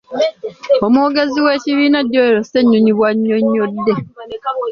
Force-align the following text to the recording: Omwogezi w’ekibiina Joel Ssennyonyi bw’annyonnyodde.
Omwogezi 0.85 1.37
w’ekibiina 1.45 1.99
Joel 2.11 2.37
Ssennyonyi 2.41 2.91
bw’annyonnyodde. 2.97 3.93